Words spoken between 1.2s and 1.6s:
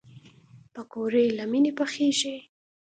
له